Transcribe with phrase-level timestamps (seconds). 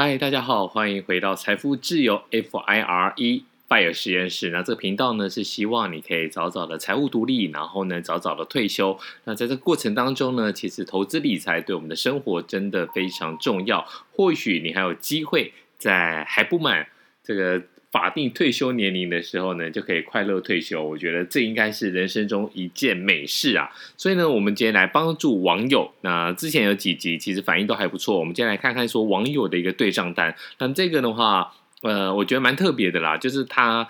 [0.00, 4.50] 嗨，大家好，欢迎回到财富自由 FIRE FIRE 实验室。
[4.50, 8.96] 那这个频道呢，是希望你可以早早的财务独立，然后呢，早早的退休。
[9.24, 13.84] 那在这个过程当中呢，其实投资理财对我们的生活真的非常重要。
[14.12, 16.86] 或许你还有机会在还不满
[17.24, 17.60] 这个。
[17.90, 20.82] 法定退休年龄的时候呢，就可以快乐退休。
[20.82, 23.70] 我觉得这应该是人生中一件美事啊。
[23.96, 25.90] 所以呢，我们今天来帮助网友。
[26.02, 28.18] 那之前有几集其实反应都还不错。
[28.18, 30.36] 我们今天来看看说网友的一个对账单。
[30.58, 33.16] 那这个的话，呃，我觉得蛮特别的啦。
[33.16, 33.88] 就是他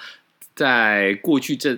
[0.54, 1.76] 在过去这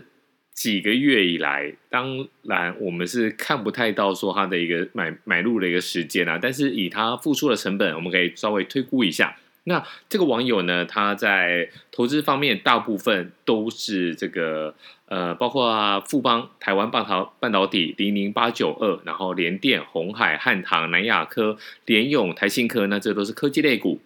[0.53, 6.39] 几个月以来，当然我们是看不太到说他的一个买买入的一个时间啊。
[6.41, 9.35] 但是以他付出的成本，我们可以稍微推估一下。
[9.65, 14.75] 那这个网友呢，他在投资方面大部分都是这个
[15.07, 24.01] 呃，包括富邦、台湾半导半导体零零八九二，然后联电、红海、汉唐、南亚科、联咏、台新科，那这都是科技类股。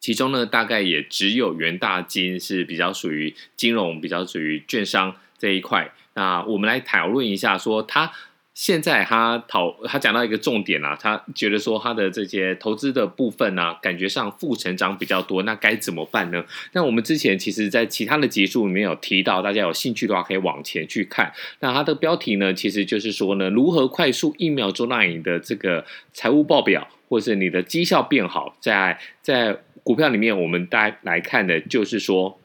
[0.00, 5.92] 其中呢，大概也只有元大金是比较属于金融，比较属于券商这一块。
[6.14, 8.12] 那我们来讨论一下，说他。
[8.58, 16.44] 现在他讨他讲到一个重点啊，他觉得说他的这些投资的部分呢、啊，感觉上负成长比较多，那该怎么办呢？
[16.72, 21.32] 那我们之前其实，在其他的集数里面有提到，大家有兴趣的话可以往前去看。
[21.60, 28.56] 那它的标题呢，其实就是说呢，如何快速一秒钟让你的这个财务报表或是你的绩效变好。
[28.58, 32.40] 在在股票里面，我们大家来看的就是说，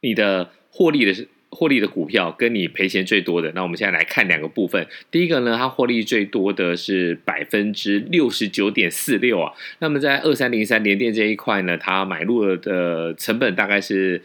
[0.00, 1.26] 你的获利的是。
[1.52, 4.86] 获利的股票跟你赔钱最多的，那我们现在来看两个部分。
[5.10, 9.52] 第一个呢，它获利最多的是百分之六十九点四六啊。
[9.80, 14.22] 那么在二三零三联电这一块呢，它买入的成本大概是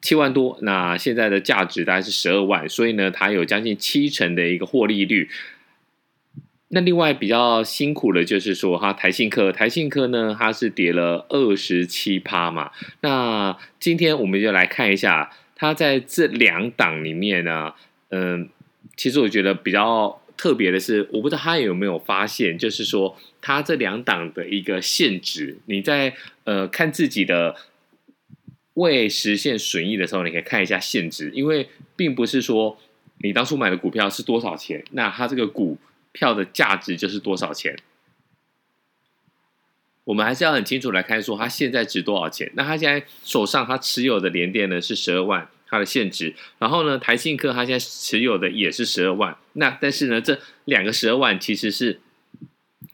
[0.00, 5.28] 七万多，那现在的价值大概是十二万，所以呢，它有将近七成的一个获利率。
[6.68, 12.70] 那另外比较辛苦的就是说，哈台信科，台信科呢，它是跌了二十七趴嘛。
[13.00, 15.32] 那今天我们就来看一下。
[15.58, 17.74] 他在这两档里面呢，
[18.10, 18.48] 嗯，
[18.96, 27.56] 其实我觉得比较特别的是，我不知道他有没有发现，就是说他这两档的一个现值，你在呃看自己的
[28.74, 32.78] 未实现损益的时候，你可以看一下现值，因为并不是说
[33.18, 35.76] 你当初买的股票是多少钱，那它这个股
[36.12, 37.76] 票的价值就是多少钱。
[40.04, 42.50] 我们还是要很清楚来看，说它现在值多少钱。
[42.54, 46.34] 那他现在手上他持有的联电呢是十二万，它的现值。
[46.58, 49.36] 然后呢，台信科它现在持有的也是十二万。
[49.54, 52.00] 那但是呢，这两个十二万其实是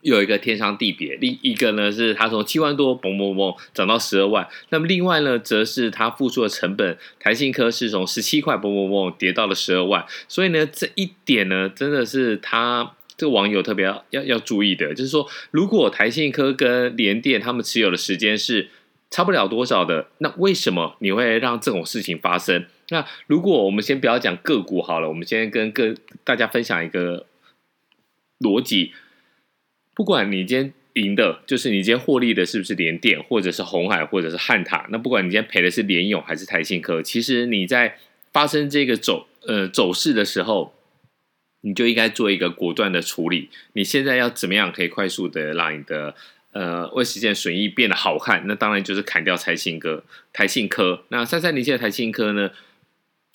[0.01, 1.17] 有一个天差地别。
[1.17, 4.49] 另一个呢是它从七万多嘣嘣嘣涨到十二万。
[4.71, 10.05] 那么另外呢，则是它付出的成本，台信科是从十七块嘣嘣嘣跌到了十二万。
[10.29, 12.95] 所以呢，这一点呢，真的是它。
[13.17, 18.69] 这个网友特别要要要注意的，就是说，如果台信科跟联电他们持有的时间是
[19.15, 22.67] 差不了多少的，那为什么你会让这种事情发生？
[22.89, 25.95] 那如果我们先不要讲个股好了，我们先跟各
[26.25, 27.25] 大家分享一个
[28.41, 28.93] 逻辑：
[29.95, 37.97] 不管你今天赢的，就是你今天获利的是不是联电，或者是红海，或者是汉塔，那不管你今天赔的是联咏还是台信科，其实你在
[38.33, 40.75] 发生这个走呃走势的时候。
[41.67, 43.49] 你就应该做一个果断的处理。
[43.73, 46.15] 你现在要怎么样可以快速的让你的
[46.55, 48.43] 呃未实现损益变得好看？
[48.47, 50.03] 那当然就是砍掉台信科。
[50.33, 52.51] 台信科，那三三零七的台信科呢？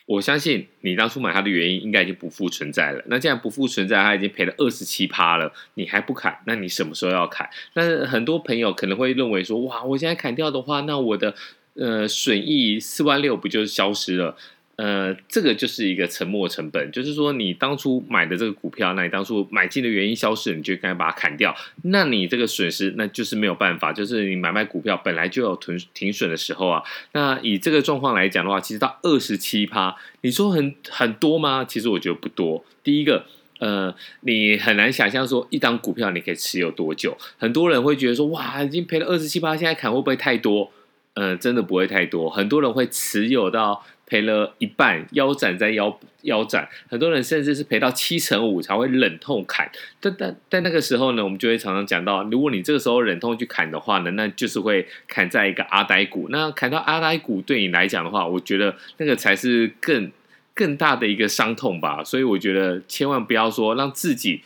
[0.07, 3.03] 我相信你当初买它的原因应该已经不复存在了。
[3.05, 6.35] 那既然不复存在，它已经赔了二十七趴了，你还不砍？
[6.47, 7.47] 那你什么时候要砍？
[7.75, 11.35] 那很多朋友可能会认为说，哇，我现在砍掉的话，那我的
[11.75, 14.35] 呃损益四万六不就消失了？
[14.81, 21.53] 呃，这个就是一个沉没成本，就是说你当初买的这个股票，那你当初买进的原因消失，你就该把它砍掉。
[21.83, 26.81] 那你这个损失，那就是没有办法，就是你买卖股票本来就有停停损的时候啊。
[27.11, 31.65] 那以这个状况来讲的话，其实到二十七趴，你说很很多吗？
[31.65, 32.63] 其实我觉得不多。
[32.81, 33.25] 第一个，
[33.59, 37.17] 呃，你很难想象说一档股票你可以持有多久。
[37.37, 40.71] 很多人会觉得说，哇，已经赔了二十七趴，现在砍会不会太多？
[41.15, 42.29] 呃，真的不会太多。
[42.29, 43.83] 很多人会持有到。
[44.09, 49.71] 赔了一半，腰斩再腰腰斩，很多人甚至是赔到七成五才会忍痛砍。
[50.01, 56.27] 但但但那个时候呢，我们就会常常讲到，如果你这个时候忍痛去砍的话呢，那就是会砍在一个阿呆股。
[56.31, 60.11] 那砍到阿呆股对你来讲的话，我觉得那个才是更
[60.55, 62.03] 更大的一个伤痛吧。
[62.03, 64.41] 所以我觉得千万不要说让自己，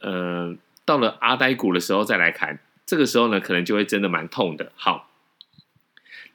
[0.00, 0.54] 呃，
[0.84, 4.70] 到了阿呆股的时候再来砍，这个时候呢，可能就会真的蛮痛的。
[4.76, 5.07] 好。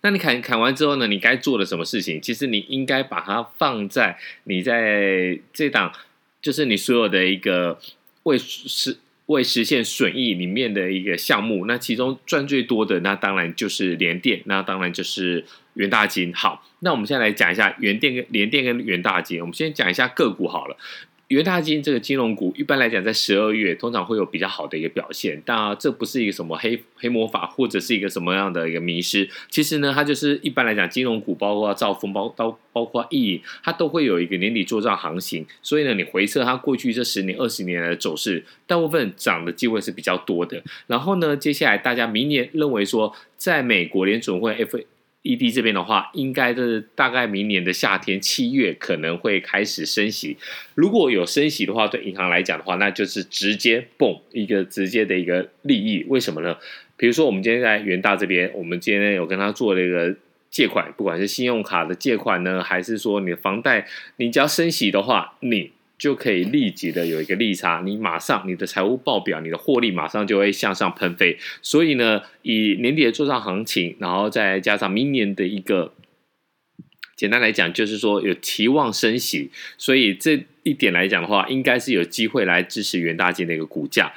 [0.03, 1.07] 那你砍砍完之后呢？
[1.07, 2.19] 你该做的什么事情？
[2.21, 5.93] 其实你应该把它放在你在这档，
[6.41, 7.79] 就是你所有的一个
[8.23, 8.97] 未实
[9.27, 15.45] 未实现损益里面的一个项目，那其中赚最多的，那当然就是联电，那当然就是
[15.75, 16.33] 元大金。
[16.33, 19.39] 好，那我们现在来讲一下元电跟联电跟元大金。
[19.39, 20.75] 我们先讲一下个股好了。
[21.29, 25.41] 元大金这个金融股，一般来讲，在十二月通常会有比较好的一个表现。
[25.43, 29.27] 但这不是一个什么黑黑魔法，或者是一个什么样的一个迷失。
[29.49, 35.45] 其实呢，它就是一般来讲，金融股包括兆丰、包包包括易，它都会有一个年底做账行情。
[35.63, 40.61] 所以呢，你回测它过去这十年、二十年来的走势，大部分涨的机会是比较多的。
[40.85, 44.77] 然后呢，接下来大家明年认为说，在美国联准会 F。
[45.23, 50.37] ED 这边的话，应该是大概明年的夏天七月可能会开始升息。
[50.75, 56.05] 如果有升息的话，对银行来讲的话，那就是直接蹦一个直接的一个利益。
[56.09, 56.57] 为什么呢？
[56.97, 60.15] 比如说我们今天在元大这边，我们今天有跟他做了一个
[60.49, 63.87] 借款，不管是信用卡的借款呢，还是说你的房贷，
[64.17, 65.71] 你只要升息的话，你。
[65.97, 71.37] 就可以立即的有一个利差，你马上你的财务报表，你的获利马上就会向上喷飞。
[71.61, 75.93] 所以呢，以年底的做账行情，然后再加上明年的一个，
[77.15, 84.13] 简单来讲就是说有期望升息，所以这一点来讲的话，应该是有机会来支持元大金的一个股价。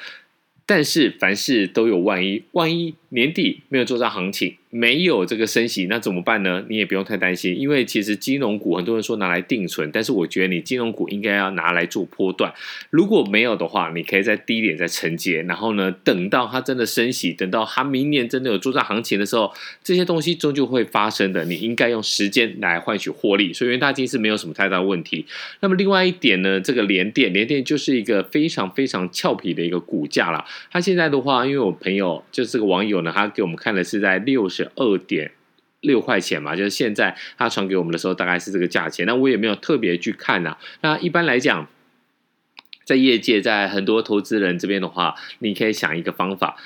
[0.69, 4.57] 但是凡事都有万一，万一年底没有作帐行情。
[4.69, 6.63] 没有这个升息，那怎么办呢？
[6.69, 12.53] 你也不用太担心，因为其实金融股很多人说拿来定存，但是我觉得你金融股应该要拿来做波段。
[12.91, 19.51] 如果没有的话，你可以在低点再承接，然后呢，等到它真的升息，等到它明年真的有作帐行情的时候，
[19.83, 21.43] 这些东西终究会发生的。
[21.47, 25.25] 你应该用时间来换取获利，所以元大金是没有什么太大问题。
[25.61, 30.45] 那么另外一点呢，这个联电，联电就是一个非常非常俏皮的一个股价啦。
[30.71, 34.71] 它现在的话，因为我朋友就是这个网友他给我们看的是在六十。
[34.77, 35.33] 二点
[35.81, 39.07] 六块钱嘛，就是现在他传给我们的时候，大概是这个价钱。
[39.07, 40.59] 那我也没有特别去看呐、啊。
[40.83, 41.69] 那一般来讲，
[42.85, 46.57] 在业界，在很多投资人这边的话，你可以想一个方法。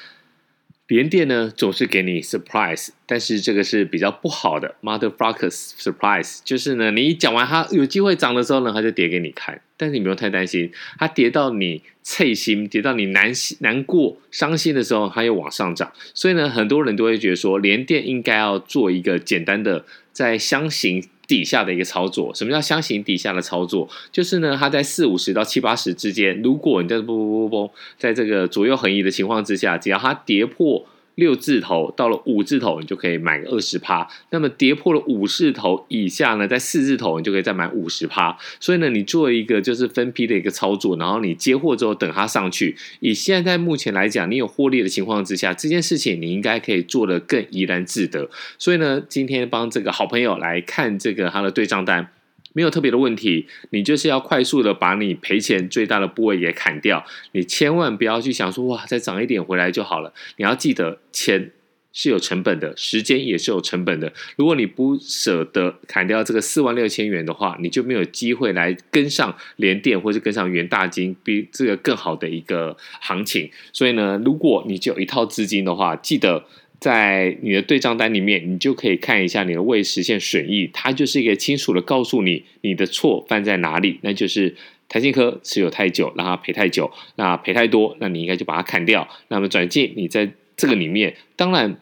[0.87, 21.03] 连电呢总是给你 surprise，但是这个是比较不好的 motherfuckers surprise，就是呢你一讲完它有机会涨的时候呢，它就跌给你看，但是你不用太担心，它跌到你脆心，跌到你难难过、伤心的时候，它又往上涨，所以呢很多人都会觉得说联电应该要做一个简单的在箱型。
[21.31, 23.89] 底下的一个操作，什么叫箱型底下的操作？
[24.11, 30.85] 就是呢，它在四五十到七八十之间，如果你在不不不不，在这个左右横移的情况之下，只要它跌破。
[31.15, 34.09] 六字头到了五字头，你就可以买个二十趴。
[34.31, 38.37] 那么跌破了五字头以下呢，在四字头你就可以再买五十趴。
[38.59, 42.77] 所以呢，你做一个就是分批的一个操作，然后你接货之后等它上去。
[43.01, 48.31] 以现在目前来讲，你有获利的情况之下，这件事情你应该可以做得更怡然自得。
[48.59, 52.09] 所以呢，今天帮这个好朋友来看这个他的对账单。
[52.53, 57.05] 没有特别的问题，你就是要快速的把你赔钱最大的部位给砍掉。
[57.33, 60.13] 你千万不要去想说哇，再涨一点回来就好了。
[60.37, 61.53] 你要记得，钱
[61.93, 64.13] 是有成本的，时间也是有成本的。
[64.37, 73.51] 如果你不舍得砍掉这个四万六千元的话，你就没有机会来跟上联电或者跟上元大金，比这个更好的一个行情。
[73.73, 76.47] 所以呢，如果你就有一套资金的话，记得。
[76.81, 84.57] 在你的对账单里面，你就可以看一下你的未实现损益，它就是一个清楚的告诉你你的错犯在哪里，那就是
[84.89, 89.07] 台新科持有太久，让它赔太久，那赔太多，那你应该就把它砍掉。
[89.29, 91.77] 那么转进你在这个里面，当然。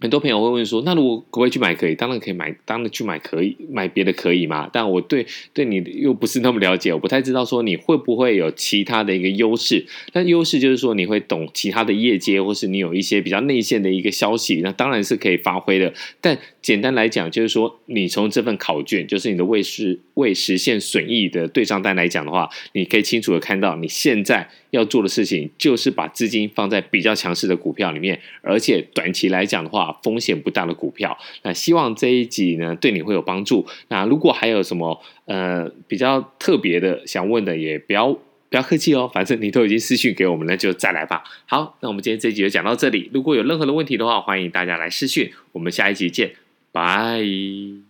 [0.00, 1.74] 很多朋友会问说：“那如果可不可以去买？
[1.74, 9.84] 可以，当然可以买，当然去买可以，买别的可以吗？”但我对对你又不是那么了解，我不太知道说你会不会有其他的一个优势。
[10.12, 15.92] 那优势就是说你会懂其他的业界，或是你有一些比较内线的一个消息，那当然是可以发挥的。
[16.20, 24.50] 但简单来讲，就是说你从这份考卷，就是你的未实未实现损益的对账单来讲的话，你可以清楚的看到你现在。
[24.70, 31.16] 要做的事情就是把资金放在比较强势的股票里面，而且短期来讲的话，风险不大的股票。
[31.42, 33.66] 那希望这一集呢对你会有帮助。
[33.88, 41.24] 那如果还有什么呃比较特别的想问的，也不要不要客气哦，反正你都已经私讯给我们了，就再来吧。
[41.46, 43.10] 好，那我们今天这一集就讲到这里。
[43.14, 45.32] 如果有任何的问题的话，欢迎大家来私讯。
[45.52, 46.32] 我们下一集见，
[46.72, 47.87] 拜。